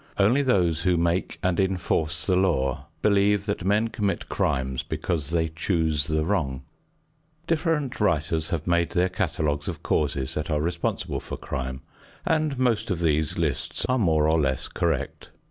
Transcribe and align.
Only 0.17 0.41
those 0.41 0.81
who 0.81 0.97
make 0.97 1.37
and 1.43 1.59
enforce 1.59 2.25
the 2.25 2.35
law 2.35 2.87
believe 3.03 3.45
that 3.45 3.63
men 3.63 3.89
commit 3.89 4.27
crimes 4.29 4.81
because 4.81 5.29
they 5.29 5.49
choose 5.49 6.07
the 6.07 6.25
wrong. 6.25 6.63
Different 7.45 7.99
writers 8.01 8.49
have 8.49 8.65
made 8.65 8.93
their 8.93 9.09
catalogues 9.09 9.67
of 9.67 9.83
causes 9.83 10.33
that 10.33 10.49
are 10.49 10.59
responsible 10.59 11.19
for 11.19 11.37
crime, 11.37 11.81
and 12.25 12.57
most 12.57 12.89
of 12.89 12.97
these 12.99 13.37
lists 13.37 13.85
are 13.87 13.99
more 13.99 14.27
or 14.27 14.39
less 14.41 14.67
correct. 14.67 15.29